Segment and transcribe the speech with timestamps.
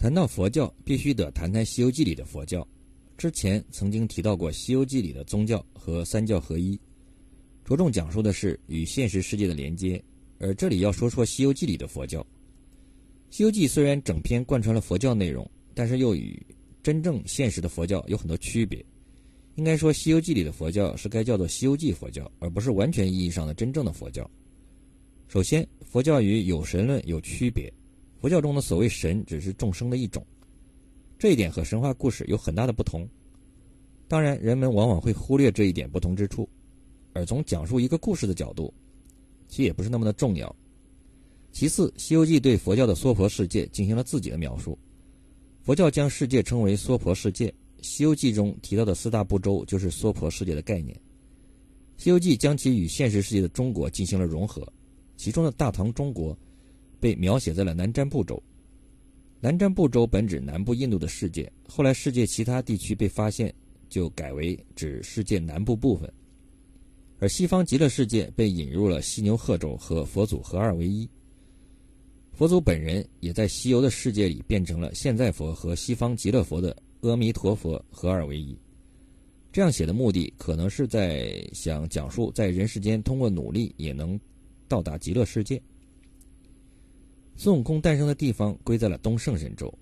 [0.00, 2.66] 谈到佛教，必须得谈谈《西游记》里的佛教。
[3.18, 6.80] 之前曾经提到过，《西游记》里的宗教和三教合一，
[7.66, 10.02] 着重讲述的是与现实世界的连接。
[10.38, 12.22] 而这里要说说《西游记》里的佛教。
[13.28, 16.34] 《西游记》虽然整篇贯穿了佛教内容，但是又与
[16.82, 18.82] 真正现实的佛教有很多区别。
[19.56, 24.28] 应该说，《西游记》里的佛教是该叫做《西游记佛教》，而不是完全意义上的真正的佛教。
[25.28, 27.70] 首先，佛教与有神论有区别。
[28.20, 30.24] 佛教中的所谓神只是众生的一种，
[31.18, 33.08] 这一点和神话故事有很大的不同。
[34.06, 36.46] 当然，人们往往会忽略这一点不同之处，
[37.14, 38.74] 而从讲述一个故事的角度，
[39.48, 40.54] 其也不是那么的重要。
[41.50, 44.78] 其次，《西游记》对佛教的娑婆世界进行了自己的描述。
[45.62, 47.48] 佛教将世界称为娑婆世界，
[47.80, 50.94] 《西游记》中提到的四大部洲就是娑婆世界的概念。
[51.96, 54.70] 《西游记》将其与现实世界的中国进行了融合，
[55.16, 56.36] 其中的大唐中国。
[57.00, 58.40] 被描写在了南瞻部洲。
[59.40, 63.52] 南瞻部洲本指南部印度的世界，后来世界其他地区被发现，
[63.88, 66.12] 就改为指世界南部部分。
[67.18, 71.08] 而西方极乐世界被引入了西牛贺州和佛祖合二为一。
[72.32, 78.56] 佛祖本人也在西游的世界里变成了现在佛和西方极乐佛的阿弥陀佛合二为一。
[79.52, 84.18] 这样写的目的，可能是在想讲述在人世间通过努力也能
[84.68, 85.60] 到达极乐世界。
[87.42, 89.72] 孙悟空诞生的地方归在了东胜神州，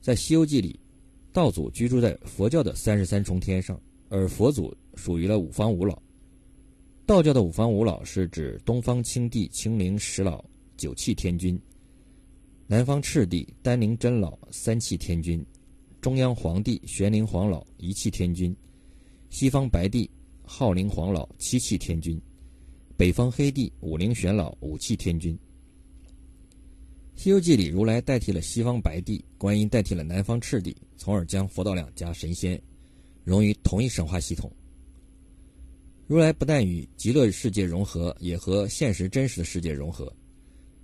[0.00, 0.78] 在《西游记》里，
[1.32, 6.00] 道祖居住在佛教的三十三重天上，而佛祖属于了五方五老。
[7.04, 10.44] 道教的五方五老是指东方青帝青灵石老
[10.76, 11.60] 九气天君，
[12.68, 15.44] 南方赤帝丹灵真老三气天君，
[16.00, 18.56] 中央黄帝玄灵黄老一气天君，
[19.30, 20.08] 西方白帝
[20.44, 22.22] 昊灵黄老七气天君，
[22.96, 25.36] 北方黑帝五灵玄老五气天君。
[27.16, 32.60] 《西游记》里，如来代替了西方白帝，观音代替了南方赤帝，从而将佛道两家神仙
[33.24, 34.50] 融于同一神话系统。
[36.06, 40.12] 如来不但与极乐世界融合，也和现实真实的世界融合。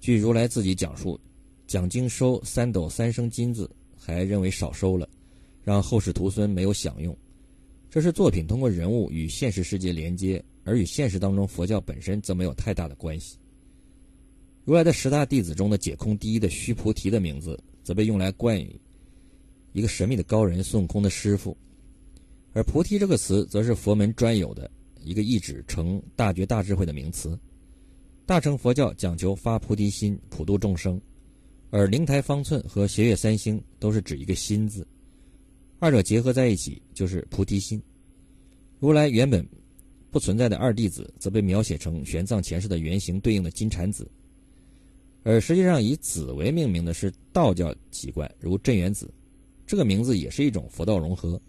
[0.00, 1.20] 据如来自己讲述，
[1.66, 5.06] 讲经收三斗三升金子，还认为少收了，
[5.62, 7.14] 让后世徒孙没有享用。
[7.90, 13.36] 这是作品通过人物与现实世界连接，而与现实当中佛教本身则没有太大的关系。
[14.64, 18.80] 如来的十大弟子中的解空第一的须菩提的名字，则被用来冠以
[19.72, 21.56] 一个神秘的高人孙悟空的师傅，
[22.52, 24.70] 而菩提这个词，则是佛门专有的
[25.02, 27.36] 一个意指成大觉大智慧的名词。
[28.24, 31.00] 大乘佛教讲求发菩提心，普度众生，
[31.70, 34.86] 而灵台方寸和斜月三星都是指一个心字，
[35.80, 37.82] 二者结合在一起就是菩提心。
[38.78, 39.44] 如来原本
[40.12, 44.08] 不存在的二弟子，则被描写成玄奘前世的原型对应的金蝉子。
[45.24, 49.12] 而实际上，以子为命名的是道教奇观，如镇元子，
[49.66, 51.40] 这个名字也是一种佛道融合。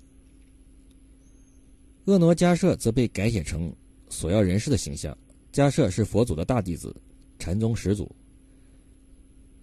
[2.05, 3.73] 婀娜迦摄则被改写成
[4.09, 5.17] 索要人世的形象，
[5.51, 6.95] 迦摄是佛祖的大弟子，
[7.39, 8.13] 禅宗始祖。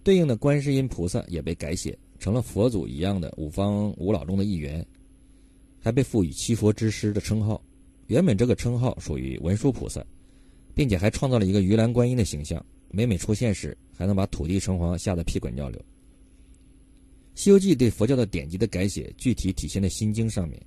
[0.03, 4.85] 对应的观世音菩萨也被改写成了佛祖一样的五方五老中的一员，
[5.79, 7.63] 还被赋予七佛之师的称号。
[8.07, 10.03] 原本这个称号属于文殊菩萨，
[10.73, 12.65] 并且还创造了一个鱼篮观音的形象。
[12.93, 15.79] 每每出现时，还能把土地城隍吓得屁滚尿流。
[17.33, 20.59] 《西游记》对佛教的典籍的改写，具体体现在《心经》上面。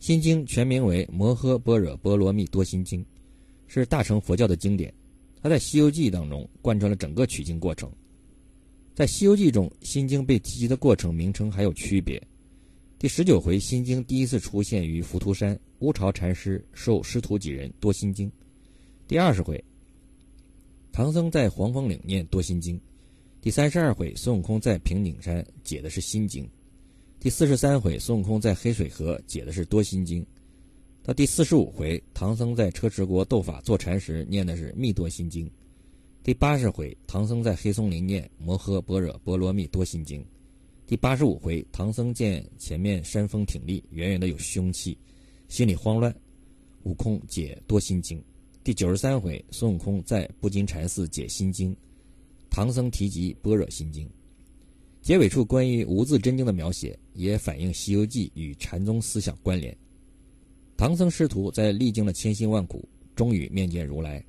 [0.04, 3.00] 《心经》全名为《摩诃般若波罗蜜多心经》，
[3.68, 4.92] 是大乘佛教的经典。
[5.40, 7.90] 它在《西游记》当中贯穿了整个取经过程。
[8.94, 12.20] 在《西游记》中，《心经》被提及的过程名称还有区别。
[12.98, 18.30] 第十九回，《心经》第一次出现于浮屠山，乌巢禅师授师徒几人多心经。
[19.06, 19.62] 第二十回。
[20.92, 22.78] 唐僧在黄风岭念多心经，
[23.40, 26.46] 第三十二回孙悟空在平顶山解的是心经，
[27.18, 30.24] 第四十三回孙悟空在黑水河解的是多心经，
[31.02, 35.50] 到第四十五回唐僧在车迟国斗法坐禅时念的是密多心经，
[36.22, 40.22] 第八十回唐僧在黑松林念摩诃般若波罗蜜多心经，
[40.86, 44.98] 第八十五回唐僧见前面山峰挺立，远远的有凶器，
[45.48, 46.14] 心里慌乱，
[46.82, 48.22] 悟空解多心经。
[48.64, 51.76] 第九十三回，孙悟空在不金禅寺解心经，
[52.48, 54.08] 唐僧提及般若心经。
[55.00, 59.76] 结尾处关于无字真经的描写，也反映《西游记》与禅宗思想关联。
[60.76, 64.24] 唐僧师徒在历经了千辛万苦，终于面见如来，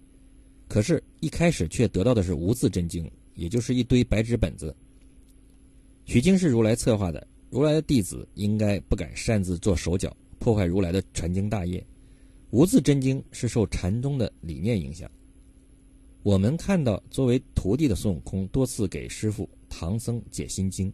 [0.67, 4.75] 可是，一开始却得到的是无字真经，也就是一堆白纸本子。
[6.07, 11.85] 取经是如来策划的，如来的弟子应该不敢擅自做手脚，破坏如来的传经大业。
[12.53, 15.09] 无字真经是受禅宗的理念影响。
[16.21, 20.93] 我们看到，作为徒弟的孙悟空多次给师傅唐僧解心经，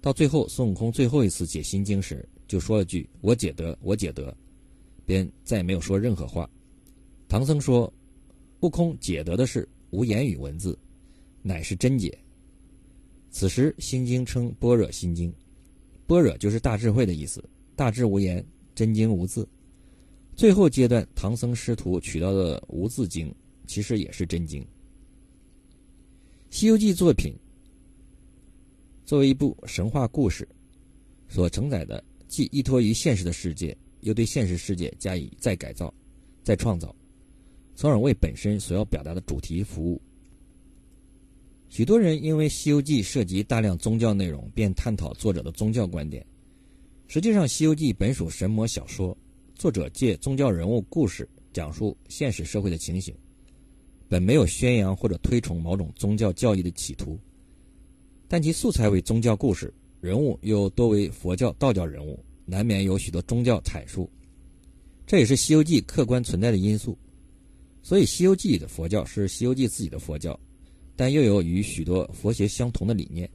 [0.00, 4.32] 到最后，孙悟空最后一次解心经时，就说了句“我解得，我解得”，
[5.04, 6.48] 便再也没有说任何话。
[7.26, 7.92] 唐僧说
[8.62, 10.78] ：“悟空解得的是无言语文字，
[11.42, 12.16] 乃是真解。”
[13.28, 15.34] 此时心经称般若心经，
[16.06, 17.42] 般若就是大智慧的意思，
[17.74, 19.46] 大智无言，真经无字。
[20.36, 23.34] 最后阶段，唐僧师徒取到的无字经，
[23.66, 24.62] 其实也是真经。
[26.50, 27.34] 《西游记》作品
[29.06, 30.46] 作为一部神话故事，
[31.26, 35.92] 所承载的既依托于现实的世界，又对现实世界加以再改造、
[36.44, 36.94] 再创造。
[37.74, 40.00] 从而为本身所要表达的主题服务。
[41.70, 46.24] 许多人因为《西游记》涉及大量宗教内容，便探讨作者的宗教观点。
[47.06, 49.16] 实际上，《西游记》本属神魔小说，
[49.56, 53.14] 作者借宗教人物故事讲述现实社会的情形，
[54.06, 57.18] 本没有宣扬或者推崇某种宗教教义的企图。
[58.28, 59.72] 但其素材为宗教故事，
[60.02, 64.10] 人物又多为佛教、道教人物，难免有许多宗教阐述。
[65.06, 66.96] 这也是《西游记》客观存在的因素。
[67.82, 70.38] 所以，《西游记》的佛教是《西游记》自己的佛教，
[70.94, 73.26] 但又有与许多佛学相同的理念。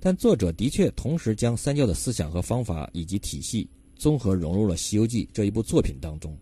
[0.00, 3.68] 但作者的确同时将三教的思想和方法以及体系
[4.00, 6.34] 综合融入了《西游记》这一部作品当中。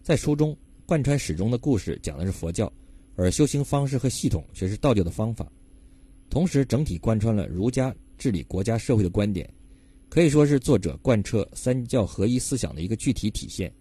[0.00, 2.72] 在书中贯穿始终的故事讲的是佛教，
[3.16, 5.50] 而修行方式和系统却是道教的方法。
[6.30, 9.52] 同时，整体贯穿了儒家治理国家社会的观点，
[10.08, 13.68] 可以说是作者贯彻三教合一思想的一个具体体现。《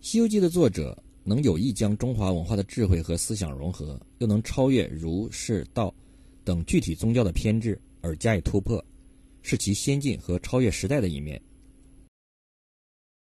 [0.00, 5.94] 西游记》的作者能有意将中华文化的智慧和思想融合，又能超越儒释道
[6.42, 8.82] 等具体宗教的偏执而加以突破，
[9.42, 11.38] 是其先进和超越时代的一面。